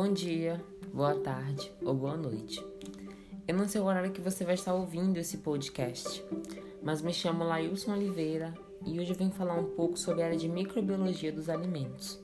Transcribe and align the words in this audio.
Bom 0.00 0.12
dia, 0.12 0.64
boa 0.94 1.16
tarde 1.16 1.72
ou 1.82 1.92
boa 1.92 2.16
noite. 2.16 2.64
Eu 3.48 3.56
não 3.56 3.66
sei 3.66 3.80
o 3.80 3.84
horário 3.84 4.12
que 4.12 4.20
você 4.20 4.44
vai 4.44 4.54
estar 4.54 4.72
ouvindo 4.72 5.16
esse 5.16 5.38
podcast, 5.38 6.24
mas 6.80 7.02
me 7.02 7.12
chamo 7.12 7.42
Lailson 7.42 7.94
Oliveira 7.94 8.54
e 8.86 9.00
hoje 9.00 9.10
eu 9.10 9.16
venho 9.16 9.32
falar 9.32 9.54
um 9.54 9.74
pouco 9.74 9.98
sobre 9.98 10.22
a 10.22 10.26
área 10.26 10.38
de 10.38 10.48
microbiologia 10.48 11.32
dos 11.32 11.48
alimentos. 11.48 12.16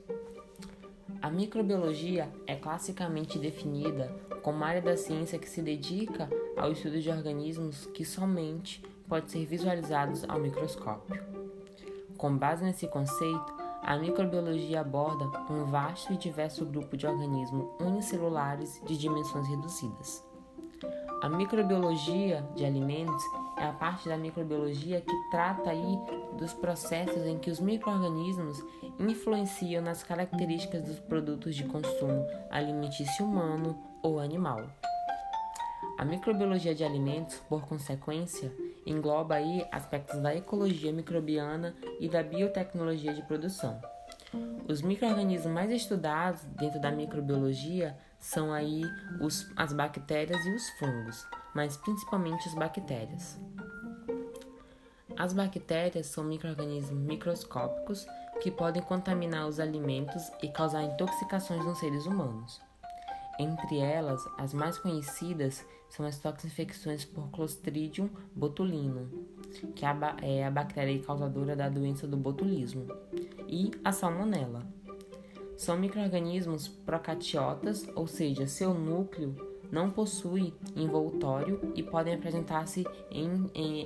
A 1.21 1.29
microbiologia 1.29 2.31
é 2.47 2.55
classicamente 2.55 3.37
definida 3.37 4.09
como 4.41 4.63
área 4.63 4.81
da 4.81 4.95
ciência 4.95 5.37
que 5.37 5.49
se 5.49 5.61
dedica 5.61 6.29
ao 6.55 6.71
estudo 6.71 7.01
de 7.01 7.09
organismos 7.09 7.87
que 7.87 8.05
somente 8.05 8.81
podem 9.05 9.27
ser 9.27 9.45
visualizados 9.45 10.23
ao 10.23 10.39
microscópio. 10.39 11.21
Com 12.17 12.37
base 12.37 12.63
nesse 12.63 12.87
conceito, 12.87 13.54
a 13.85 13.95
microbiologia 13.97 14.81
aborda 14.81 15.25
um 15.47 15.65
vasto 15.65 16.11
e 16.11 16.17
diverso 16.17 16.65
grupo 16.65 16.97
de 16.97 17.05
organismos 17.05 17.67
unicelulares 17.79 18.81
de 18.83 18.97
dimensões 18.97 19.47
reduzidas. 19.47 20.25
A 21.21 21.29
microbiologia 21.29 22.41
de 22.55 22.65
alimentos 22.65 23.23
é 23.59 23.65
a 23.65 23.73
parte 23.73 24.09
da 24.09 24.17
microbiologia 24.17 25.01
que 25.01 25.29
trata 25.29 25.69
aí 25.69 25.99
dos 26.35 26.51
processos 26.51 27.27
em 27.27 27.37
que 27.37 27.51
os 27.51 27.59
microorganismos 27.59 28.59
influenciam 28.99 29.83
nas 29.83 30.01
características 30.01 30.81
dos 30.81 30.99
produtos 30.99 31.55
de 31.55 31.63
consumo 31.65 32.25
alimentício 32.49 33.23
humano 33.23 33.77
ou 34.01 34.19
animal. 34.19 34.67
A 35.99 36.03
microbiologia 36.03 36.73
de 36.73 36.83
alimentos, 36.83 37.35
por 37.47 37.67
consequência, 37.67 38.51
engloba 38.85 39.35
aí 39.35 39.65
aspectos 39.71 40.21
da 40.21 40.35
ecologia 40.35 40.93
microbiana 40.93 41.75
e 41.99 42.07
da 42.07 42.21
biotecnologia 42.21 43.13
de 43.13 43.21
produção. 43.23 43.81
Os 44.67 44.81
microorganismos 44.81 45.51
mais 45.51 45.71
estudados 45.71 46.43
dentro 46.57 46.79
da 46.79 46.91
microbiologia 46.91 47.97
são 48.19 48.51
aí 48.51 48.83
os, 49.21 49.51
as 49.55 49.71
bactérias 49.71 50.45
e 50.45 50.51
os 50.51 50.69
fungos, 50.79 51.25
mas 51.53 51.77
principalmente 51.77 52.47
as 52.47 52.55
bactérias. 52.55 53.39
As 55.17 55.31
bactérias 55.31 56.07
são 56.07 56.23
microorganismos 56.23 56.99
microscópicos 56.99 58.05
que 58.41 58.51
podem 58.51 58.81
contaminar 58.81 59.47
os 59.47 59.59
alimentos 59.59 60.29
e 60.41 60.49
causar 60.49 60.83
intoxicações 60.83 61.63
nos 61.63 61.79
seres 61.79 62.05
humanos. 62.05 62.59
Entre 63.37 63.79
elas, 63.79 64.23
as 64.37 64.53
mais 64.53 64.77
conhecidas 64.77 65.65
são 65.89 66.05
as 66.05 66.17
toxinfecções 66.19 67.05
por 67.05 67.29
Clostridium 67.29 68.09
botulinum, 68.33 69.07
que 69.75 69.85
é 70.21 70.45
a 70.45 70.51
bactéria 70.51 71.01
causadora 71.01 71.55
da 71.55 71.69
doença 71.69 72.07
do 72.07 72.17
botulismo, 72.17 72.87
e 73.47 73.71
a 73.83 73.91
salmonela. 73.91 74.65
São 75.57 75.77
microrganismos 75.77 76.67
procariotas, 76.67 77.87
ou 77.95 78.07
seja, 78.07 78.47
seu 78.47 78.73
núcleo 78.73 79.35
não 79.71 79.89
possui 79.89 80.53
envoltório 80.75 81.71
e 81.75 81.83
podem 81.83 82.15
apresentar-se 82.15 82.85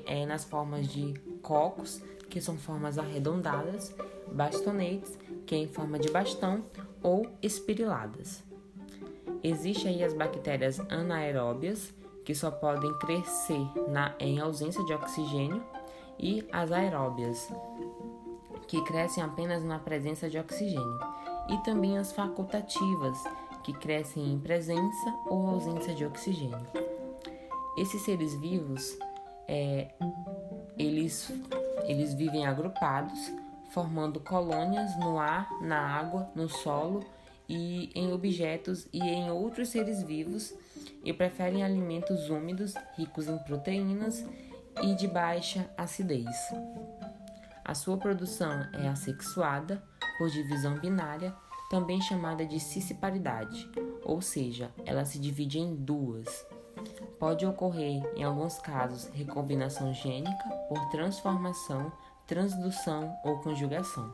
é, 0.06 0.26
nas 0.26 0.44
formas 0.44 0.88
de 0.88 1.14
cocos, 1.42 2.02
que 2.30 2.42
são 2.42 2.58
formas 2.58 2.98
arredondadas, 2.98 3.96
bastonetes, 4.32 5.18
que 5.46 5.56
é 5.56 5.58
em 5.58 5.68
forma 5.68 5.98
de 5.98 6.12
bastão, 6.12 6.64
ou 7.02 7.26
espiriladas. 7.42 8.49
Existem 9.44 9.96
aí 9.96 10.04
as 10.04 10.14
bactérias 10.14 10.80
anaeróbias, 10.90 11.94
que 12.26 12.36
só 12.36 12.52
podem 12.52 12.94
crescer 13.00 13.66
na, 13.88 14.14
em 14.20 14.40
ausência 14.40 14.84
de 14.86 14.94
oxigênio, 14.94 15.64
e 16.20 16.46
as 16.52 16.72
aeróbias, 16.72 17.52
que 18.68 18.84
crescem 18.84 19.24
apenas 19.24 19.64
na 19.64 19.80
presença 19.80 20.30
de 20.30 20.38
oxigênio, 20.38 21.00
e 21.50 21.58
também 21.64 21.98
as 21.98 22.12
facultativas, 22.12 23.18
que 23.64 23.74
crescem 23.74 24.34
em 24.34 24.40
presença 24.40 25.16
ou 25.26 25.48
ausência 25.48 25.94
de 25.94 26.06
oxigênio. 26.06 26.66
Esses 27.78 28.02
seres 28.02 28.34
vivos, 28.36 28.98
é, 29.48 29.90
eles, 30.78 31.32
eles 31.86 32.14
vivem 32.14 32.46
agrupados, 32.46 33.32
formando 33.70 34.20
colônias 34.20 34.98
no 35.00 35.18
ar, 35.18 35.50
na 35.62 35.80
água, 35.80 36.30
no 36.36 36.50
solo 36.50 37.04
e 37.50 37.90
em 37.96 38.14
objetos 38.14 38.88
e 38.94 39.00
em 39.00 39.32
outros 39.32 39.70
seres 39.70 40.04
vivos 40.04 40.54
e 41.04 41.12
preferem 41.12 41.64
alimentos 41.64 42.30
úmidos, 42.30 42.76
ricos 42.96 43.28
em 43.28 43.38
proteínas 43.40 44.24
e 44.84 44.94
de 44.94 45.08
baixa 45.08 45.70
acidez. 45.76 46.36
A 47.66 47.74
sua 47.74 47.98
produção 47.98 48.68
é 48.74 48.88
assexuada 48.88 49.84
por 50.18 50.30
divisão 50.30 50.80
binária, 50.80 51.34
também 51.70 52.02
chamada 52.02 52.46
de 52.46 52.60
cisparidade, 52.60 53.70
ou 54.04 54.22
seja, 54.22 54.72
ela 54.86 55.06
se 55.06 55.20
divide 55.20 55.60
em 55.60 55.76
duas. 55.76 56.46
Pode 57.20 57.46
ocorrer, 57.46 58.02
em 58.16 58.24
alguns 58.24 58.58
casos, 58.60 59.10
recombinação 59.14 59.94
gênica 59.94 60.50
por 60.68 60.90
transformação, 60.90 61.92
transdução 62.26 63.16
ou 63.24 63.40
conjugação. 63.40 64.14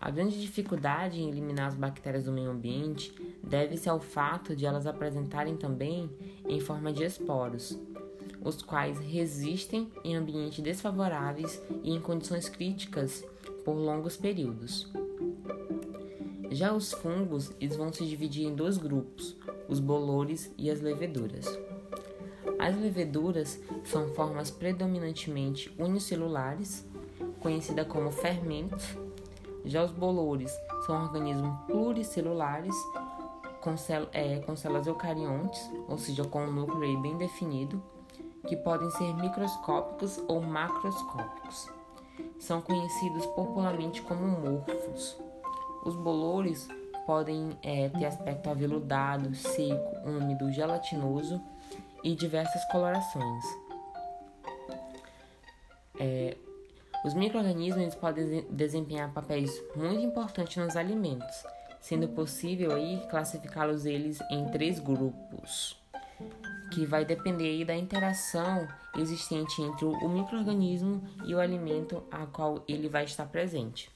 A 0.00 0.10
grande 0.10 0.40
dificuldade 0.40 1.20
em 1.20 1.28
eliminar 1.28 1.66
as 1.66 1.74
bactérias 1.74 2.24
do 2.24 2.32
meio 2.32 2.50
ambiente 2.50 3.12
deve-se 3.42 3.88
ao 3.88 3.98
fato 3.98 4.54
de 4.54 4.64
elas 4.64 4.86
apresentarem 4.86 5.56
também 5.56 6.08
em 6.48 6.60
forma 6.60 6.92
de 6.92 7.02
esporos, 7.02 7.76
os 8.40 8.62
quais 8.62 8.98
resistem 9.00 9.90
em 10.04 10.14
ambientes 10.14 10.60
desfavoráveis 10.60 11.60
e 11.82 11.92
em 11.92 12.00
condições 12.00 12.48
críticas 12.48 13.24
por 13.64 13.74
longos 13.74 14.16
períodos. 14.16 14.88
Já 16.50 16.72
os 16.72 16.92
fungos 16.92 17.52
eles 17.60 17.76
vão 17.76 17.92
se 17.92 18.06
dividir 18.06 18.46
em 18.46 18.54
dois 18.54 18.78
grupos, 18.78 19.36
os 19.68 19.80
bolores 19.80 20.52
e 20.56 20.70
as 20.70 20.80
leveduras. 20.80 21.46
As 22.58 22.76
leveduras 22.76 23.60
são 23.84 24.08
formas 24.14 24.50
predominantemente 24.50 25.74
unicelulares, 25.78 26.86
conhecidas 27.40 27.86
como 27.86 28.10
fermentos, 28.10 28.96
já 29.68 29.84
os 29.84 29.90
bolores 29.90 30.50
são 30.86 31.02
organismos 31.02 31.58
pluricelulares 31.66 32.74
com, 33.60 33.76
cel 33.76 34.08
é, 34.12 34.38
com 34.40 34.56
células 34.56 34.86
eucariontes, 34.86 35.70
ou 35.88 35.98
seja, 35.98 36.24
com 36.24 36.44
um 36.44 36.52
núcleo 36.52 37.00
bem 37.00 37.16
definido, 37.16 37.82
que 38.46 38.56
podem 38.56 38.90
ser 38.92 39.14
microscópicos 39.14 40.18
ou 40.26 40.40
macroscópicos. 40.40 41.68
São 42.38 42.60
conhecidos 42.60 43.26
popularmente 43.26 44.00
como 44.02 44.26
morfos. 44.26 45.16
Os 45.84 45.94
bolores 45.96 46.68
podem 47.06 47.58
é, 47.62 47.88
ter 47.88 48.06
aspecto 48.06 48.50
aveludado, 48.50 49.34
seco, 49.34 50.08
úmido, 50.08 50.50
gelatinoso 50.52 51.40
e 52.02 52.14
diversas 52.14 52.64
colorações. 52.66 53.44
É, 55.98 56.36
os 57.08 57.14
micro-organismos 57.14 57.94
podem 57.94 58.44
desempenhar 58.50 59.10
papéis 59.14 59.50
muito 59.74 60.04
importantes 60.04 60.58
nos 60.58 60.76
alimentos, 60.76 61.42
sendo 61.80 62.06
possível 62.08 62.74
aí 62.74 63.02
classificá-los 63.08 63.86
eles 63.86 64.20
em 64.30 64.44
três 64.50 64.78
grupos, 64.78 65.74
que 66.70 66.84
vai 66.84 67.06
depender 67.06 67.46
aí 67.46 67.64
da 67.64 67.74
interação 67.74 68.68
existente 68.94 69.62
entre 69.62 69.86
o 69.86 70.06
microorganismo 70.06 71.02
e 71.24 71.34
o 71.34 71.40
alimento 71.40 72.02
a 72.10 72.26
qual 72.26 72.62
ele 72.68 72.90
vai 72.90 73.04
estar 73.04 73.24
presente. 73.24 73.90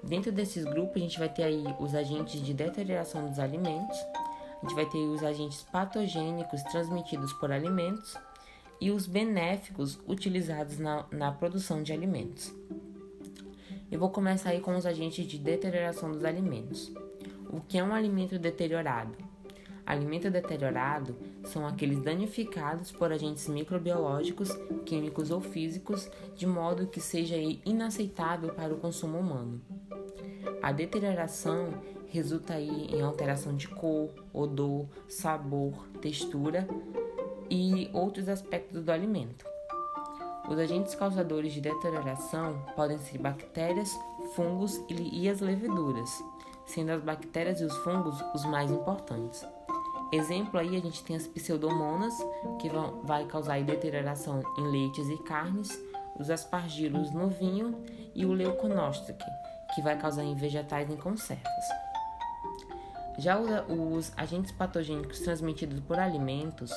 Dentro 0.00 0.30
desses 0.30 0.62
grupos, 0.64 0.94
a 0.94 1.00
gente 1.00 1.18
vai 1.18 1.28
ter 1.28 1.42
aí 1.42 1.64
os 1.80 1.92
agentes 1.92 2.40
de 2.40 2.54
deterioração 2.54 3.28
dos 3.28 3.40
alimentos, 3.40 3.98
a 3.98 4.60
gente 4.62 4.76
vai 4.76 4.86
ter 4.86 4.98
os 4.98 5.24
agentes 5.24 5.62
patogênicos 5.72 6.62
transmitidos 6.62 7.32
por 7.32 7.50
alimentos 7.50 8.16
e 8.84 8.90
os 8.90 9.06
benéficos 9.06 9.98
utilizados 10.06 10.78
na, 10.78 11.06
na 11.10 11.32
produção 11.32 11.82
de 11.82 11.90
alimentos. 11.90 12.54
Eu 13.90 13.98
vou 13.98 14.10
começar 14.10 14.50
aí 14.50 14.60
com 14.60 14.76
os 14.76 14.84
agentes 14.84 15.26
de 15.26 15.38
deterioração 15.38 16.12
dos 16.12 16.22
alimentos. 16.22 16.92
O 17.48 17.62
que 17.62 17.78
é 17.78 17.82
um 17.82 17.94
alimento 17.94 18.38
deteriorado? 18.38 19.16
Alimento 19.86 20.30
deteriorado 20.30 21.16
são 21.44 21.66
aqueles 21.66 22.02
danificados 22.02 22.92
por 22.92 23.10
agentes 23.10 23.48
microbiológicos, 23.48 24.50
químicos 24.84 25.30
ou 25.30 25.40
físicos, 25.40 26.10
de 26.36 26.46
modo 26.46 26.86
que 26.86 27.00
seja 27.00 27.36
inaceitável 27.64 28.52
para 28.52 28.74
o 28.74 28.76
consumo 28.76 29.18
humano. 29.18 29.62
A 30.62 30.72
deterioração 30.72 31.72
resulta 32.08 32.52
aí 32.52 32.88
em 32.94 33.00
alteração 33.00 33.56
de 33.56 33.66
cor, 33.66 34.10
odor, 34.30 34.86
sabor, 35.08 35.88
textura 36.02 36.68
e 37.54 37.90
outros 37.92 38.28
aspectos 38.28 38.82
do 38.82 38.90
alimento. 38.90 39.46
Os 40.48 40.58
agentes 40.58 40.94
causadores 40.94 41.52
de 41.52 41.60
deterioração 41.60 42.60
podem 42.76 42.98
ser 42.98 43.18
bactérias, 43.18 43.96
fungos 44.34 44.80
e 44.90 45.28
as 45.28 45.40
leveduras, 45.40 46.22
sendo 46.66 46.90
as 46.90 47.02
bactérias 47.02 47.60
e 47.60 47.64
os 47.64 47.76
fungos 47.78 48.22
os 48.34 48.44
mais 48.44 48.70
importantes. 48.70 49.46
Exemplo 50.12 50.60
aí 50.60 50.76
a 50.76 50.80
gente 50.80 51.02
tem 51.02 51.16
as 51.16 51.26
pseudomonas, 51.26 52.14
que 52.60 52.68
vão, 52.68 53.00
vai 53.02 53.24
causar 53.24 53.62
deterioração 53.62 54.42
em 54.58 54.70
leites 54.70 55.08
e 55.08 55.16
carnes, 55.22 55.70
os 56.18 56.30
aspargilos 56.30 57.10
no 57.10 57.28
vinho 57.28 57.82
e 58.14 58.26
o 58.26 58.32
leuconostoque, 58.32 59.24
que 59.74 59.82
vai 59.82 59.98
causar 59.98 60.24
em 60.24 60.34
vegetais 60.34 60.90
em 60.90 60.96
conservas. 60.96 61.64
Já 63.18 63.38
os 63.40 64.12
agentes 64.16 64.52
patogênicos 64.52 65.20
transmitidos 65.20 65.80
por 65.80 65.98
alimentos 65.98 66.70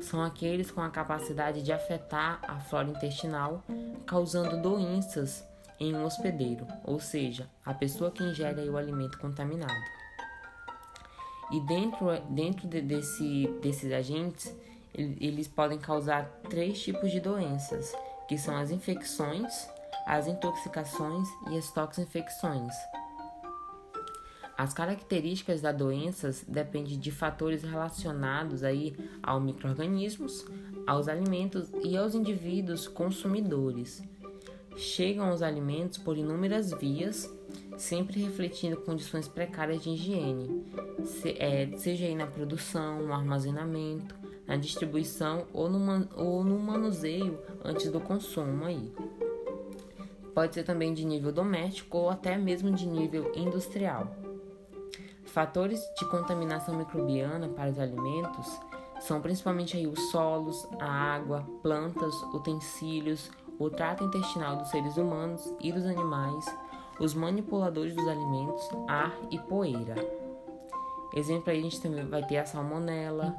são 0.00 0.22
aqueles 0.22 0.70
com 0.70 0.80
a 0.80 0.90
capacidade 0.90 1.62
de 1.62 1.72
afetar 1.72 2.40
a 2.46 2.58
flora 2.60 2.88
intestinal, 2.88 3.62
causando 4.06 4.60
doenças 4.60 5.44
em 5.80 5.94
um 5.94 6.04
hospedeiro, 6.04 6.66
ou 6.84 6.98
seja, 6.98 7.48
a 7.64 7.72
pessoa 7.72 8.10
que 8.10 8.22
ingere 8.22 8.68
o 8.68 8.76
alimento 8.76 9.18
contaminado. 9.18 9.98
E 11.50 11.60
dentro, 11.60 12.08
dentro 12.28 12.68
de, 12.68 12.80
desse, 12.80 13.46
desses 13.62 13.92
agentes, 13.92 14.54
eles 14.94 15.48
podem 15.48 15.78
causar 15.78 16.24
três 16.50 16.82
tipos 16.82 17.10
de 17.10 17.20
doenças, 17.20 17.94
que 18.28 18.36
são 18.36 18.56
as 18.56 18.70
infecções, 18.70 19.68
as 20.06 20.26
intoxicações 20.26 21.28
e 21.50 21.56
as 21.56 21.70
toxinfecções. 21.70 22.74
As 24.58 24.74
características 24.74 25.60
das 25.60 25.76
doenças 25.76 26.44
dependem 26.48 26.98
de 26.98 27.12
fatores 27.12 27.62
relacionados 27.62 28.64
aí 28.64 28.92
aos 29.22 29.40
microrganismos, 29.40 30.44
aos 30.84 31.06
alimentos 31.06 31.70
e 31.84 31.96
aos 31.96 32.12
indivíduos 32.12 32.88
consumidores. 32.88 34.02
Chegam 34.76 35.28
aos 35.28 35.42
alimentos 35.42 35.96
por 35.96 36.18
inúmeras 36.18 36.72
vias, 36.72 37.32
sempre 37.76 38.20
refletindo 38.20 38.78
condições 38.78 39.28
precárias 39.28 39.80
de 39.80 39.90
higiene, 39.90 40.66
é, 41.38 41.70
seja 41.76 42.06
aí 42.06 42.16
na 42.16 42.26
produção, 42.26 43.00
no 43.00 43.12
armazenamento, 43.12 44.16
na 44.44 44.56
distribuição 44.56 45.46
ou 45.52 45.70
no, 45.70 46.08
ou 46.16 46.42
no 46.42 46.58
manuseio 46.58 47.38
antes 47.64 47.92
do 47.92 48.00
consumo 48.00 48.64
aí. 48.64 48.92
Pode 50.34 50.54
ser 50.54 50.64
também 50.64 50.92
de 50.92 51.04
nível 51.04 51.30
doméstico 51.30 51.98
ou 51.98 52.10
até 52.10 52.36
mesmo 52.36 52.72
de 52.72 52.88
nível 52.88 53.30
industrial. 53.36 54.16
Fatores 55.38 55.88
de 55.96 56.04
contaminação 56.06 56.74
microbiana 56.74 57.46
para 57.46 57.70
os 57.70 57.78
alimentos 57.78 58.60
são 58.98 59.20
principalmente 59.20 59.76
aí 59.76 59.86
os 59.86 60.10
solos, 60.10 60.66
a 60.80 61.14
água, 61.14 61.46
plantas, 61.62 62.12
utensílios, 62.34 63.30
o 63.56 63.70
trato 63.70 64.02
intestinal 64.02 64.56
dos 64.56 64.66
seres 64.66 64.96
humanos 64.96 65.54
e 65.60 65.70
dos 65.70 65.86
animais, 65.86 66.44
os 66.98 67.14
manipuladores 67.14 67.94
dos 67.94 68.08
alimentos, 68.08 68.68
ar 68.88 69.14
e 69.30 69.38
poeira. 69.38 69.94
Exemplo 71.14 71.52
aí 71.52 71.60
a 71.60 71.62
gente 71.62 71.80
também 71.80 72.04
vai 72.04 72.26
ter 72.26 72.38
a 72.38 72.44
salmonela, 72.44 73.32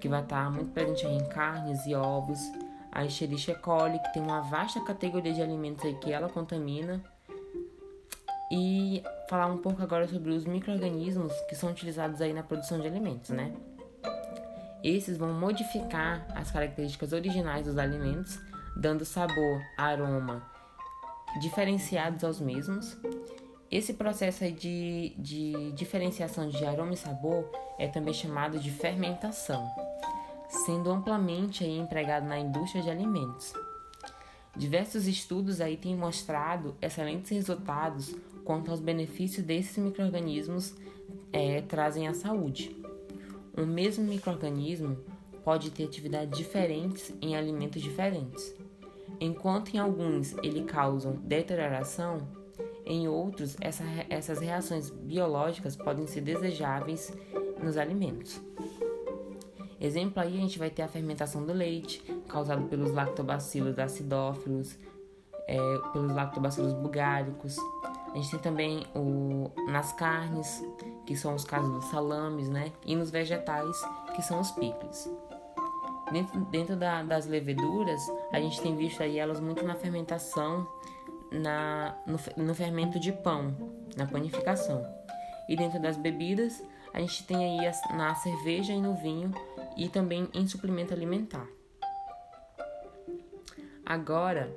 que 0.00 0.08
vai 0.08 0.22
estar 0.22 0.50
muito 0.50 0.70
presente 0.70 1.06
em 1.06 1.28
carnes 1.28 1.84
e 1.84 1.94
ovos, 1.94 2.40
a 2.90 3.04
Escherichia 3.04 3.54
coli, 3.54 3.98
que 3.98 4.14
tem 4.14 4.22
uma 4.22 4.40
vasta 4.40 4.80
categoria 4.80 5.34
de 5.34 5.42
alimentos 5.42 5.84
aí 5.84 5.94
que 5.96 6.10
ela 6.10 6.30
contamina, 6.30 7.04
e 8.56 9.02
falar 9.28 9.46
um 9.46 9.58
pouco 9.58 9.82
agora 9.82 10.06
sobre 10.06 10.30
os 10.30 10.44
micro-organismos 10.44 11.32
que 11.48 11.56
são 11.56 11.72
utilizados 11.72 12.20
aí 12.20 12.32
na 12.32 12.44
produção 12.44 12.78
de 12.78 12.86
alimentos, 12.86 13.30
né? 13.30 13.52
Esses 14.80 15.16
vão 15.16 15.32
modificar 15.32 16.24
as 16.36 16.52
características 16.52 17.12
originais 17.12 17.66
dos 17.66 17.76
alimentos, 17.76 18.38
dando 18.76 19.04
sabor, 19.04 19.60
aroma 19.76 20.48
diferenciados 21.40 22.22
aos 22.22 22.40
mesmos. 22.40 22.96
Esse 23.68 23.94
processo 23.94 24.48
de, 24.52 25.16
de 25.18 25.72
diferenciação 25.72 26.48
de 26.48 26.64
aroma 26.64 26.92
e 26.92 26.96
sabor 26.96 27.50
é 27.76 27.88
também 27.88 28.14
chamado 28.14 28.60
de 28.60 28.70
fermentação, 28.70 29.68
sendo 30.64 30.92
amplamente 30.92 31.64
empregado 31.64 32.26
na 32.26 32.38
indústria 32.38 32.84
de 32.84 32.90
alimentos. 32.90 33.52
Diversos 34.54 35.08
estudos 35.08 35.60
aí 35.60 35.76
têm 35.76 35.96
mostrado 35.96 36.76
excelentes 36.80 37.32
resultados 37.32 38.14
quanto 38.44 38.70
aos 38.70 38.80
benefícios 38.80 39.44
desses 39.44 39.76
microrganismos 39.78 40.74
é, 41.32 41.62
trazem 41.62 42.06
à 42.06 42.14
saúde. 42.14 42.76
O 43.56 43.64
mesmo 43.64 44.04
microorganismo 44.04 44.98
pode 45.44 45.70
ter 45.70 45.84
atividades 45.84 46.36
diferentes 46.36 47.14
em 47.20 47.36
alimentos 47.36 47.82
diferentes. 47.82 48.54
Enquanto 49.20 49.74
em 49.74 49.78
alguns 49.78 50.34
ele 50.42 50.64
causam 50.64 51.12
deterioração, 51.12 52.26
em 52.86 53.08
outros 53.08 53.56
essa, 53.60 53.84
essas 54.10 54.40
reações 54.40 54.90
biológicas 54.90 55.76
podem 55.76 56.06
ser 56.06 56.20
desejáveis 56.20 57.12
nos 57.62 57.76
alimentos. 57.76 58.40
Exemplo 59.80 60.22
aí 60.22 60.36
a 60.36 60.40
gente 60.40 60.58
vai 60.58 60.70
ter 60.70 60.82
a 60.82 60.88
fermentação 60.88 61.44
do 61.44 61.52
leite, 61.52 62.02
causado 62.28 62.66
pelos 62.68 62.90
lactobacilos 62.90 63.78
acidófilos, 63.78 64.78
é, 65.46 65.58
pelos 65.92 66.12
lactobacilos 66.14 66.72
bulgáricos. 66.72 67.56
A 68.14 68.16
gente 68.16 68.30
tem 68.30 68.38
também 68.38 68.86
o, 68.94 69.50
nas 69.66 69.92
carnes, 69.92 70.64
que 71.04 71.16
são 71.16 71.34
os 71.34 71.44
casos 71.44 71.68
dos 71.72 71.84
salames, 71.86 72.48
né? 72.48 72.72
E 72.86 72.94
nos 72.94 73.10
vegetais, 73.10 73.76
que 74.14 74.22
são 74.22 74.40
os 74.40 74.52
picles. 74.52 75.10
Dentro, 76.12 76.40
dentro 76.44 76.76
da, 76.76 77.02
das 77.02 77.26
leveduras, 77.26 78.00
a 78.32 78.38
gente 78.38 78.60
tem 78.60 78.76
visto 78.76 79.02
aí 79.02 79.18
elas 79.18 79.40
muito 79.40 79.64
na 79.64 79.74
fermentação, 79.74 80.64
na, 81.32 81.96
no, 82.06 82.44
no 82.44 82.54
fermento 82.54 83.00
de 83.00 83.10
pão, 83.10 83.52
na 83.96 84.06
panificação. 84.06 84.86
E 85.48 85.56
dentro 85.56 85.80
das 85.80 85.96
bebidas, 85.96 86.62
a 86.92 87.00
gente 87.00 87.24
tem 87.24 87.60
aí 87.60 87.72
na 87.96 88.14
cerveja 88.14 88.72
e 88.72 88.80
no 88.80 88.94
vinho 88.94 89.32
e 89.76 89.88
também 89.88 90.28
em 90.32 90.46
suplemento 90.46 90.94
alimentar. 90.94 91.48
Agora, 93.84 94.54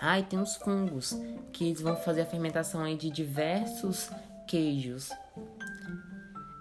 ai, 0.00 0.22
tem 0.22 0.38
os 0.38 0.56
fungos 0.56 1.16
que 1.52 1.68
eles 1.68 1.80
vão 1.80 1.96
fazer 1.96 2.22
a 2.22 2.26
fermentação 2.26 2.82
aí 2.82 2.96
de 2.96 3.10
diversos 3.10 4.10
queijos. 4.46 5.10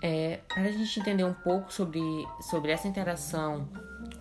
É, 0.02 0.40
para 0.48 0.64
a 0.64 0.72
gente 0.72 1.00
entender 1.00 1.24
um 1.24 1.34
pouco 1.34 1.72
sobre, 1.72 2.02
sobre 2.50 2.72
essa 2.72 2.88
interação 2.88 3.70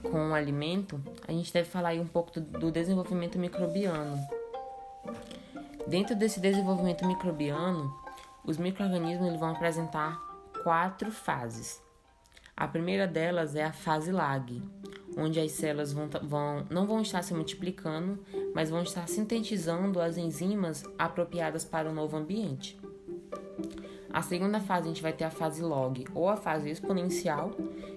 com 0.02 0.30
o 0.30 0.34
alimento, 0.34 1.02
a 1.26 1.32
gente 1.32 1.52
deve 1.52 1.68
falar 1.68 1.90
aí 1.90 2.00
um 2.00 2.06
pouco 2.06 2.32
do, 2.32 2.40
do 2.40 2.70
desenvolvimento 2.70 3.38
microbiano. 3.38 4.18
Dentro 5.86 6.14
desse 6.14 6.40
desenvolvimento 6.40 7.06
microbiano, 7.06 7.94
os 8.44 8.56
micro-organismos 8.56 9.38
vão 9.38 9.50
apresentar 9.50 10.18
quatro 10.62 11.10
fases. 11.10 11.82
A 12.56 12.68
primeira 12.68 13.06
delas 13.06 13.54
é 13.54 13.64
a 13.64 13.72
fase 13.72 14.12
lag, 14.12 14.62
onde 15.16 15.40
as 15.40 15.52
células 15.52 15.92
vão, 15.92 16.08
vão, 16.22 16.66
não 16.70 16.86
vão 16.86 17.00
estar 17.00 17.22
se 17.22 17.34
multiplicando, 17.34 18.18
mas 18.54 18.70
vão 18.70 18.82
estar 18.82 19.08
sintetizando 19.08 20.00
as 20.00 20.16
enzimas 20.16 20.84
apropriadas 20.98 21.64
para 21.64 21.88
o 21.88 21.94
novo 21.94 22.16
ambiente. 22.16 22.78
A 24.12 24.22
segunda 24.22 24.60
fase 24.60 24.86
a 24.86 24.88
gente 24.88 25.02
vai 25.02 25.12
ter 25.12 25.24
a 25.24 25.30
fase 25.30 25.62
log, 25.62 26.04
ou 26.14 26.28
a 26.28 26.36
fase 26.36 26.68
exponencial, 26.68 27.52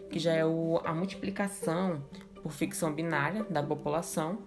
que 0.10 0.20
já 0.20 0.34
é 0.34 0.46
o, 0.46 0.80
a 0.84 0.94
multiplicação 0.94 2.04
por 2.42 2.52
ficção 2.52 2.94
binária 2.94 3.44
da 3.50 3.64
população. 3.64 4.40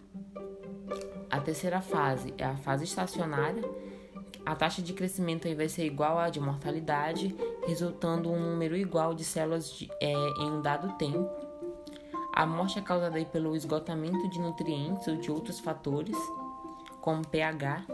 A 1.28 1.40
terceira 1.40 1.80
fase 1.80 2.32
é 2.38 2.44
a 2.44 2.56
fase 2.56 2.84
estacionária, 2.84 3.62
a 4.46 4.54
taxa 4.54 4.80
de 4.80 4.92
crescimento 4.92 5.48
aí 5.48 5.56
vai 5.56 5.68
ser 5.68 5.84
igual 5.84 6.20
à 6.20 6.30
de 6.30 6.38
mortalidade, 6.38 7.36
resultando 7.66 8.30
um 8.30 8.40
número 8.40 8.76
igual 8.76 9.12
de 9.12 9.24
células 9.24 9.72
de, 9.72 9.90
é, 10.00 10.12
em 10.12 10.50
um 10.52 10.62
dado 10.62 10.96
tempo. 10.96 11.28
A 12.32 12.46
morte 12.46 12.78
é 12.78 12.82
causada 12.82 13.16
aí 13.16 13.24
pelo 13.24 13.56
esgotamento 13.56 14.28
de 14.30 14.38
nutrientes 14.38 15.08
ou 15.08 15.16
de 15.16 15.32
outros 15.32 15.58
fatores, 15.58 16.16
como 17.00 17.26
pH. 17.26 17.84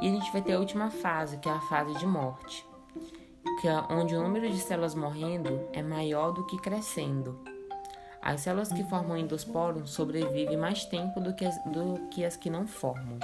E 0.00 0.08
a 0.08 0.10
gente 0.10 0.32
vai 0.32 0.42
ter 0.42 0.54
a 0.54 0.58
última 0.58 0.90
fase, 0.90 1.38
que 1.38 1.48
é 1.48 1.52
a 1.52 1.60
fase 1.60 1.96
de 1.96 2.06
morte, 2.06 2.66
que 3.60 3.68
é 3.68 3.80
onde 3.88 4.16
o 4.16 4.22
número 4.22 4.50
de 4.50 4.58
células 4.58 4.96
morrendo 4.96 5.68
é 5.72 5.82
maior 5.82 6.32
do 6.32 6.44
que 6.46 6.58
crescendo. 6.58 7.38
As 8.20 8.40
células 8.40 8.72
que 8.72 8.82
formam 8.84 9.16
endosporos 9.16 9.90
sobrevivem 9.90 10.56
mais 10.56 10.84
tempo 10.84 11.20
do 11.20 11.34
que 11.34 11.44
as, 11.44 11.56
do 11.64 12.08
que, 12.10 12.24
as 12.24 12.36
que 12.36 12.50
não 12.50 12.66
formam. 12.66 13.18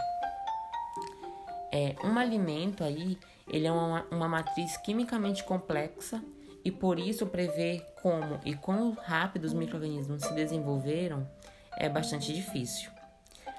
É, 1.77 1.97
um 2.05 2.17
alimento 2.17 2.85
aí, 2.85 3.19
ele 3.49 3.67
é 3.67 3.73
uma, 3.73 4.07
uma 4.09 4.29
matriz 4.29 4.77
quimicamente 4.77 5.43
complexa 5.43 6.23
e 6.65 6.71
por 6.71 7.01
isso 7.01 7.27
prever 7.27 7.85
como 8.01 8.39
e 8.45 8.55
quão 8.55 8.93
rápido 8.93 9.43
os 9.43 9.53
microrganismos 9.53 10.23
se 10.23 10.33
desenvolveram 10.35 11.29
é 11.77 11.89
bastante 11.89 12.33
difícil. 12.33 12.93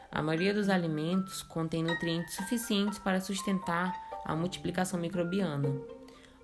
A 0.10 0.22
maioria 0.22 0.53
dos 0.53 0.69
alimentos 0.69 1.43
contém 1.43 1.84
nutrientes 1.84 2.36
suficientes 2.36 2.98
para 3.00 3.19
sustentar 3.19 3.93
a 4.24 4.34
multiplicação 4.34 4.98
microbiana. 4.98 5.67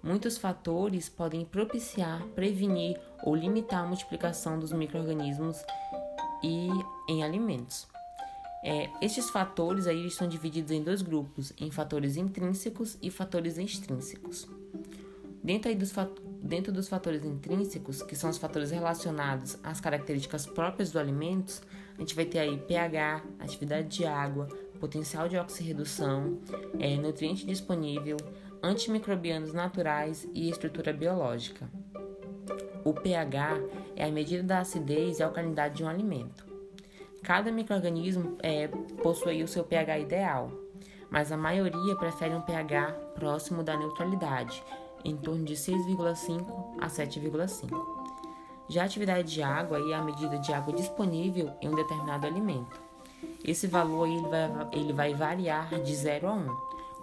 Muitos 0.04 0.38
fatores 0.38 1.08
podem 1.08 1.46
propiciar, 1.46 2.22
prevenir 2.36 3.00
ou 3.24 3.34
limitar 3.34 3.86
a 3.86 3.88
multiplicação 3.88 4.60
dos 4.60 4.74
microrganismos 4.74 5.64
e 6.44 6.68
em 7.08 7.24
alimentos. 7.24 7.88
É, 8.64 8.90
estes 9.02 9.30
fatores 9.30 9.88
aí 9.88 10.06
estão 10.06 10.28
divididos 10.28 10.72
em 10.72 10.84
dois 10.84 11.02
grupos, 11.02 11.52
em 11.58 11.72
fatores 11.72 12.16
intrínsecos 12.16 12.98
e 13.02 13.10
fatores 13.10 13.58
extrínsecos. 13.58 14.48
Dentro, 15.44 15.74
dos, 15.74 15.92
dentro 16.44 16.72
dos 16.72 16.88
fatores 16.88 17.26
intrínsecos, 17.26 18.04
que 18.04 18.16
são 18.16 18.30
os 18.30 18.38
fatores 18.38 18.70
relacionados 18.70 19.58
às 19.64 19.82
características 19.82 20.46
próprias 20.46 20.92
do 20.92 21.00
alimento, 21.00 21.62
a 21.98 22.02
gente 22.02 22.14
vai 22.14 22.26
ter 22.26 22.38
aí 22.38 22.58
pH, 22.60 23.24
atividade 23.40 23.88
de 23.88 24.06
água, 24.06 24.48
potencial 24.80 25.28
de 25.28 25.38
oxirredução, 25.38 26.40
é, 26.80 26.96
nutriente 26.98 27.46
disponível, 27.46 28.18
antimicrobianos 28.62 29.54
naturais 29.54 30.28
e 30.34 30.50
estrutura 30.50 30.94
biológica. 30.94 31.68
O 32.86 32.94
pH 32.94 33.60
é 33.96 34.06
a 34.06 34.12
medida 34.12 34.44
da 34.44 34.60
acidez 34.60 35.20
e 35.20 35.24
alcalinidade 35.24 35.78
de 35.78 35.84
um 35.84 35.88
alimento. 35.88 36.51
Cada 37.24 37.52
microorganismo 37.52 38.38
é, 38.42 38.68
possui 39.04 39.44
o 39.44 39.48
seu 39.48 39.64
pH 39.64 40.00
ideal, 40.00 40.52
mas 41.10 41.32
a 41.32 41.38
maioria 41.38 41.96
prefere 41.96 42.34
um 42.34 42.42
pH 42.42 42.92
próximo 43.14 43.64
da 43.64 43.78
neutralidade, 43.78 44.64
em 45.06 45.16
torno 45.16 45.46
de 45.46 45.54
6,5 45.54 46.78
a 46.80 46.88
7,5. 46.88 48.02
Já 48.68 48.82
a 48.82 48.86
atividade 48.86 49.32
de 49.32 49.44
água 49.44 49.78
é 49.78 49.94
a 49.94 50.02
medida 50.02 50.40
de 50.40 50.52
água 50.52 50.74
disponível 50.74 51.52
em 51.62 51.70
um 51.70 51.76
determinado 51.76 52.26
alimento. 52.26 52.82
Esse 53.44 53.68
valor 53.68 54.08
ele 54.08 54.28
vai, 54.28 54.70
ele 54.72 54.94
vai 54.94 55.14
variar 55.14 55.70
de 55.80 55.96
0 55.96 56.28
a 56.28 56.34
1. 56.34 56.48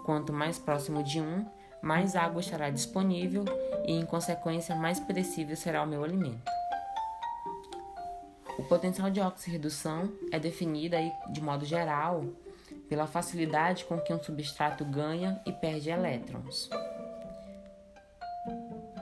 Quanto 0.03 0.33
mais 0.33 0.57
próximo 0.57 1.01
de 1.03 1.21
1, 1.21 1.45
mais 1.81 2.15
água 2.15 2.41
estará 2.41 2.69
disponível 2.69 3.45
e, 3.85 3.93
em 3.93 4.05
consequência, 4.05 4.75
mais 4.75 4.99
perecível 4.99 5.55
será 5.55 5.83
o 5.83 5.87
meu 5.87 6.03
alimento. 6.03 6.58
O 8.59 8.63
potencial 8.65 9.09
de 9.09 9.21
oxirredução 9.21 10.11
é 10.33 10.37
definido 10.37 10.93
aí, 10.93 11.09
de 11.31 11.39
modo 11.39 11.63
geral 11.63 12.25
pela 12.89 13.07
facilidade 13.07 13.85
com 13.85 13.97
que 14.01 14.13
um 14.13 14.21
substrato 14.21 14.83
ganha 14.83 15.41
e 15.45 15.51
perde 15.53 15.89
elétrons. 15.89 16.69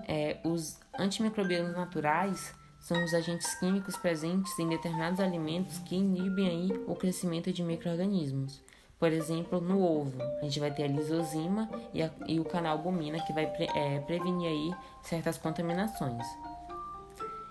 É, 0.08 0.38
os 0.44 0.80
antimicrobianos 0.98 1.76
naturais 1.76 2.54
são 2.80 3.04
os 3.04 3.16
agentes 3.16 3.56
químicos 3.56 3.98
presentes 3.98 4.58
em 4.60 4.70
determinados 4.70 5.20
alimentos 5.20 5.80
que 5.80 5.96
inibem 5.96 6.48
aí 6.48 6.84
o 6.86 6.94
crescimento 6.94 7.52
de 7.52 7.64
microorganismos. 7.64 8.62
Por 9.00 9.12
exemplo, 9.12 9.60
no 9.60 9.82
ovo, 9.82 10.22
a 10.40 10.44
gente 10.44 10.60
vai 10.60 10.70
ter 10.70 10.84
a 10.84 10.88
lisozima 10.88 11.68
e, 11.96 12.04
a, 12.04 12.12
e 12.28 12.40
o 12.40 12.46
canalbumina 12.46 13.20
que 13.26 13.34
vai 13.34 13.48
pre, 13.48 13.68
é, 13.76 14.00
prevenir 14.02 14.50
aí 14.50 14.76
certas 15.02 15.36
contaminações. 15.36 16.24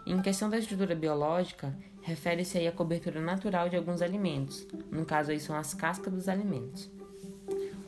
Em 0.06 0.22
questão 0.22 0.48
da 0.48 0.56
estrutura 0.56 0.94
biológica, 0.94 1.76
refere-se 2.00 2.56
aí 2.56 2.68
à 2.68 2.72
cobertura 2.72 3.20
natural 3.20 3.68
de 3.68 3.74
alguns 3.74 4.00
alimentos. 4.00 4.64
No 4.88 5.04
caso 5.04 5.32
aí 5.32 5.40
são 5.40 5.56
as 5.56 5.74
cascas 5.74 6.12
dos 6.12 6.28
alimentos. 6.28 6.88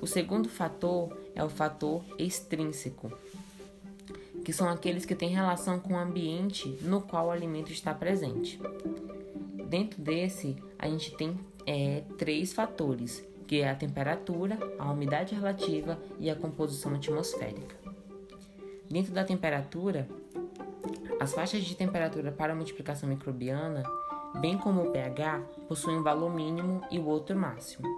O 0.01 0.07
segundo 0.07 0.49
fator 0.49 1.17
é 1.33 1.45
o 1.45 1.49
fator 1.49 2.05
extrínseco, 2.19 3.17
que 4.45 4.53
são 4.53 4.69
aqueles 4.69 5.05
que 5.05 5.15
têm 5.15 5.29
relação 5.29 5.79
com 5.79 5.95
o 5.95 5.99
ambiente 5.99 6.77
no 6.83 7.01
qual 7.03 7.29
o 7.29 7.31
alimento 7.31 7.71
está 7.71 7.95
presente. 7.95 8.61
Dentro 9.69 10.03
desse, 10.03 10.57
a 10.77 10.89
gente 10.89 11.15
tem 11.17 11.39
é, 11.65 12.03
três 12.17 12.53
fatores, 12.53 13.25
que 13.47 13.61
é 13.61 13.71
a 13.71 13.77
temperatura, 13.77 14.59
a 14.77 14.91
umidade 14.91 15.37
relativa 15.37 15.97
e 16.19 16.29
a 16.29 16.35
composição 16.35 16.97
atmosférica. 16.97 17.77
Dentro 18.91 19.13
da 19.13 19.23
temperatura, 19.23 20.09
as 21.21 21.33
faixas 21.35 21.65
de 21.65 21.75
temperatura 21.75 22.31
para 22.31 22.55
multiplicação 22.55 23.09
microbiana, 23.09 23.83
bem 24.41 24.57
como 24.57 24.83
o 24.83 24.93
pH, 24.93 25.41
possuem 25.67 25.99
um 25.99 26.03
valor 26.03 26.33
mínimo 26.33 26.81
e 26.91 26.99
o 26.99 27.07
outro 27.07 27.37
máximo. 27.37 27.89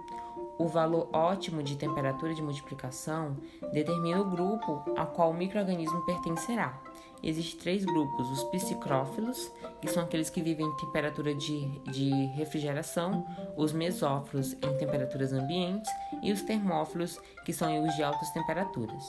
O 0.57 0.67
valor 0.67 1.09
ótimo 1.13 1.61
de 1.63 1.75
temperatura 1.75 2.33
de 2.33 2.41
multiplicação 2.41 3.37
determina 3.71 4.21
o 4.21 4.29
grupo 4.29 4.83
ao 4.95 5.07
qual 5.07 5.31
o 5.31 5.33
microorganismo 5.33 6.05
pertencerá. 6.05 6.79
Existem 7.23 7.59
três 7.59 7.85
grupos: 7.85 8.29
os 8.29 8.43
psicrófilos, 8.45 9.51
que 9.79 9.87
são 9.87 10.03
aqueles 10.03 10.29
que 10.29 10.41
vivem 10.41 10.65
em 10.65 10.75
temperatura 10.77 11.35
de, 11.35 11.67
de 11.91 12.09
refrigeração, 12.35 13.25
os 13.55 13.71
mesófilos 13.71 14.53
em 14.53 14.77
temperaturas 14.77 15.31
ambientes 15.31 15.89
e 16.23 16.31
os 16.31 16.41
termófilos, 16.41 17.19
que 17.45 17.53
são 17.53 17.83
os 17.83 17.95
de 17.95 18.03
altas 18.03 18.31
temperaturas. 18.31 19.03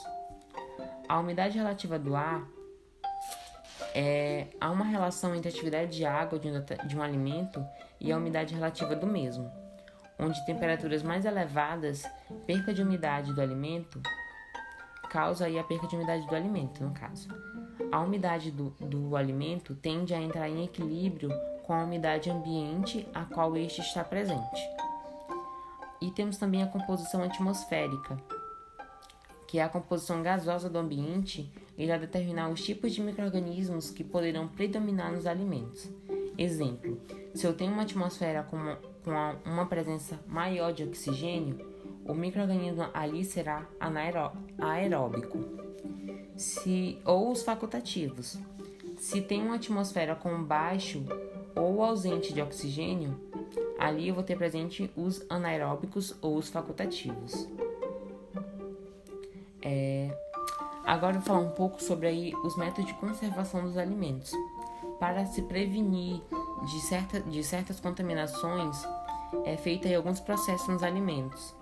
A 1.09 1.19
umidade 1.19 1.57
relativa 1.57 1.97
do 1.97 2.15
ar 2.15 2.47
é, 3.93 4.47
há 4.59 4.71
uma 4.71 4.85
relação 4.85 5.35
entre 5.35 5.49
a 5.49 5.51
atividade 5.51 5.95
de 5.95 6.05
água 6.05 6.39
de 6.39 6.49
um, 6.49 6.87
de 6.87 6.97
um 6.97 7.01
alimento 7.01 7.65
e 7.99 8.11
a 8.11 8.17
umidade 8.17 8.53
relativa 8.53 8.95
do 8.95 9.05
mesmo 9.07 9.51
onde 10.19 10.45
temperaturas 10.45 11.03
mais 11.03 11.25
elevadas, 11.25 12.03
perca 12.45 12.73
de 12.73 12.81
umidade 12.81 13.33
do 13.33 13.41
alimento, 13.41 14.01
causa 15.09 15.45
aí 15.45 15.59
a 15.59 15.63
perca 15.63 15.87
de 15.87 15.95
umidade 15.95 16.25
do 16.27 16.35
alimento, 16.35 16.83
no 16.83 16.91
caso. 16.91 17.27
A 17.91 17.99
umidade 17.99 18.51
do, 18.51 18.69
do 18.79 19.15
alimento 19.15 19.75
tende 19.75 20.13
a 20.13 20.21
entrar 20.21 20.49
em 20.49 20.63
equilíbrio 20.63 21.29
com 21.63 21.73
a 21.73 21.83
umidade 21.83 22.29
ambiente 22.29 23.07
a 23.13 23.25
qual 23.25 23.55
este 23.55 23.81
está 23.81 24.03
presente. 24.03 24.61
E 26.01 26.11
temos 26.11 26.37
também 26.37 26.63
a 26.63 26.67
composição 26.67 27.23
atmosférica, 27.23 28.17
que 29.47 29.59
é 29.59 29.63
a 29.63 29.69
composição 29.69 30.21
gasosa 30.21 30.69
do 30.69 30.79
ambiente, 30.79 31.51
irá 31.77 31.97
determinar 31.97 32.49
os 32.49 32.63
tipos 32.63 32.93
de 32.93 33.01
microrganismos 33.01 33.89
que 33.89 34.03
poderão 34.03 34.47
predominar 34.47 35.11
nos 35.11 35.25
alimentos. 35.25 35.89
Exemplo: 36.37 36.99
se 37.33 37.45
eu 37.45 37.53
tenho 37.53 37.71
uma 37.71 37.83
atmosfera 37.83 38.43
com 38.43 38.55
uma, 38.55 38.75
com 39.03 39.49
uma 39.49 39.65
presença 39.65 40.19
maior 40.27 40.71
de 40.71 40.83
oxigênio, 40.83 41.59
o 42.05 42.13
microorganismo 42.13 42.87
ali 42.93 43.23
será 43.23 43.67
anaeróbico. 43.79 45.39
Se, 46.35 46.99
ou 47.05 47.31
os 47.31 47.43
facultativos. 47.43 48.39
Se 48.97 49.21
tem 49.21 49.41
uma 49.41 49.55
atmosfera 49.55 50.15
com 50.15 50.43
baixo 50.43 51.03
ou 51.55 51.83
ausente 51.83 52.33
de 52.33 52.41
oxigênio, 52.41 53.19
ali 53.77 54.07
eu 54.07 54.15
vou 54.15 54.23
ter 54.23 54.37
presente 54.37 54.89
os 54.95 55.25
anaeróbicos 55.29 56.15
ou 56.21 56.37
os 56.37 56.49
facultativos. 56.49 57.47
É... 59.61 60.32
Agora 60.85 61.13
vou 61.13 61.21
falar 61.21 61.39
um 61.39 61.51
pouco 61.51 61.81
sobre 61.81 62.07
aí 62.07 62.33
os 62.43 62.57
métodos 62.57 62.85
de 62.85 62.93
conservação 62.95 63.63
dos 63.63 63.77
alimentos 63.77 64.31
para 64.99 65.25
se 65.25 65.41
prevenir 65.41 66.21
de, 66.65 66.79
certa, 66.81 67.19
de 67.19 67.43
certas 67.43 67.79
contaminações, 67.79 68.77
é 69.45 69.57
feita 69.57 69.87
aí 69.87 69.95
alguns 69.95 70.19
processos 70.19 70.67
nos 70.67 70.83
alimentos. 70.83 71.55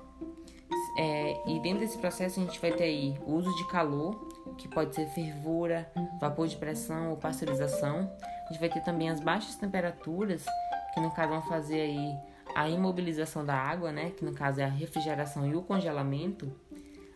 É, 0.97 1.41
e 1.47 1.59
dentro 1.59 1.79
desse 1.79 1.97
processo 1.97 2.39
a 2.39 2.43
gente 2.43 2.59
vai 2.59 2.71
ter 2.71 2.83
aí 2.83 3.17
o 3.25 3.33
uso 3.33 3.55
de 3.55 3.67
calor, 3.67 4.15
que 4.57 4.67
pode 4.67 4.93
ser 4.93 5.07
fervura, 5.07 5.91
vapor 6.19 6.47
de 6.47 6.55
pressão 6.55 7.11
ou 7.11 7.17
pasteurização. 7.17 8.11
A 8.21 8.51
gente 8.51 8.59
vai 8.59 8.69
ter 8.69 8.81
também 8.81 9.09
as 9.09 9.19
baixas 9.19 9.55
temperaturas, 9.55 10.45
que 10.93 10.99
no 10.99 11.11
caso 11.11 11.29
vão 11.29 11.41
fazer 11.41 11.81
aí 11.81 12.15
a 12.53 12.69
imobilização 12.69 13.45
da 13.45 13.55
água, 13.55 13.91
né, 13.91 14.11
que 14.11 14.25
no 14.25 14.33
caso 14.33 14.59
é 14.61 14.65
a 14.65 14.69
refrigeração 14.69 15.47
e 15.47 15.55
o 15.55 15.61
congelamento. 15.61 16.51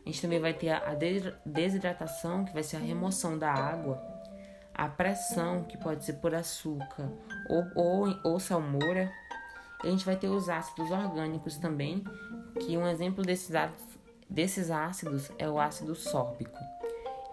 A 0.06 0.10
gente 0.10 0.22
também 0.22 0.40
vai 0.40 0.54
ter 0.54 0.70
a 0.70 0.96
desidratação, 1.46 2.46
que 2.46 2.54
vai 2.54 2.62
ser 2.62 2.78
a 2.78 2.80
remoção 2.80 3.38
da 3.38 3.52
água 3.52 4.16
a 4.76 4.90
pressão, 4.90 5.64
que 5.64 5.78
pode 5.78 6.04
ser 6.04 6.14
por 6.14 6.36
açúcar 6.36 7.10
ou, 7.50 7.66
ou, 7.76 8.20
ou 8.24 8.40
salmoura. 8.40 9.12
A 9.82 9.88
gente 9.88 10.06
vai 10.06 10.18
ter 10.18 10.28
os 10.28 10.50
ácidos 10.50 10.92
orgânicos 10.92 11.58
também, 11.58 12.04
que 12.60 12.78
um 12.78 12.86
exemplo 12.86 13.24
desses 13.24 13.56
ácidos, 13.56 13.96
desses 14.30 14.72
ácidos 14.72 15.32
é 15.38 15.50
o 15.50 15.60
ácido 15.60 15.96
sórbico. 15.96 16.60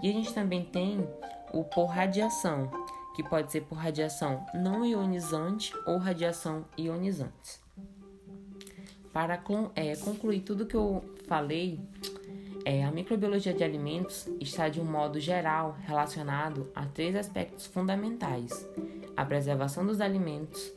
E 0.00 0.08
a 0.08 0.12
gente 0.12 0.32
também 0.32 0.64
tem 0.64 1.08
o 1.52 1.64
por 1.64 1.86
radiação, 1.86 2.70
que 3.16 3.22
pode 3.22 3.50
ser 3.50 3.62
por 3.62 3.76
radiação 3.76 4.46
não 4.54 4.84
ionizante 4.84 5.72
ou 5.86 5.98
radiação 5.98 6.64
ionizante. 6.78 7.60
Para 9.12 9.42
é, 9.74 9.96
concluir 9.96 10.40
tudo 10.40 10.66
que 10.66 10.76
eu 10.76 11.04
falei, 11.26 11.80
é, 12.64 12.84
a 12.84 12.90
microbiologia 12.90 13.52
de 13.52 13.64
alimentos 13.64 14.28
está 14.40 14.68
de 14.68 14.80
um 14.80 14.84
modo 14.84 15.18
geral 15.18 15.76
relacionado 15.86 16.70
a 16.74 16.86
três 16.86 17.16
aspectos 17.16 17.66
fundamentais: 17.66 18.68
a 19.16 19.24
preservação 19.24 19.86
dos 19.86 20.00
alimentos 20.00 20.72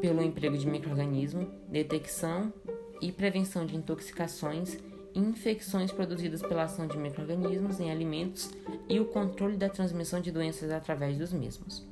pelo 0.00 0.22
emprego 0.22 0.56
de 0.56 0.66
microorganismos, 0.66 1.46
detecção 1.68 2.52
e 3.00 3.12
prevenção 3.12 3.64
de 3.64 3.76
intoxicações 3.76 4.78
e 5.14 5.18
infecções 5.18 5.92
produzidas 5.92 6.42
pela 6.42 6.64
ação 6.64 6.86
de 6.86 6.96
microorganismos 6.96 7.78
em 7.80 7.90
alimentos 7.90 8.50
e 8.88 8.98
o 8.98 9.04
controle 9.06 9.56
da 9.56 9.68
transmissão 9.68 10.20
de 10.20 10.32
doenças 10.32 10.70
através 10.70 11.16
dos 11.18 11.32
mesmos. 11.32 11.86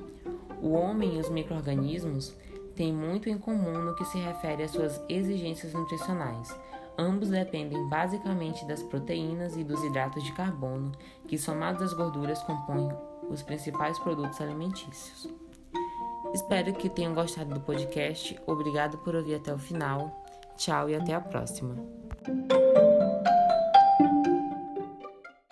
O 0.62 0.70
homem 0.70 1.16
e 1.16 1.20
os 1.20 1.30
microorganismos 1.30 2.34
têm 2.74 2.92
muito 2.92 3.28
em 3.28 3.38
comum 3.38 3.78
no 3.78 3.94
que 3.94 4.04
se 4.04 4.18
refere 4.18 4.62
às 4.62 4.70
suas 4.70 5.00
exigências 5.08 5.72
nutricionais 5.72 6.54
Ambos 6.98 7.28
dependem 7.28 7.88
basicamente 7.88 8.64
das 8.66 8.82
proteínas 8.82 9.56
e 9.56 9.64
dos 9.64 9.82
hidratos 9.82 10.22
de 10.22 10.32
carbono, 10.32 10.92
que 11.26 11.38
somados 11.38 11.82
às 11.82 11.92
gorduras 11.92 12.42
compõem 12.42 12.88
os 13.28 13.42
principais 13.42 13.98
produtos 13.98 14.40
alimentícios. 14.40 15.28
Espero 16.32 16.72
que 16.72 16.88
tenham 16.88 17.14
gostado 17.14 17.54
do 17.54 17.60
podcast. 17.60 18.38
Obrigado 18.46 18.98
por 18.98 19.16
ouvir 19.16 19.36
até 19.36 19.52
o 19.52 19.58
final. 19.58 20.24
Tchau 20.56 20.88
e 20.88 20.94
até 20.94 21.14
a 21.14 21.20
próxima. 21.20 21.74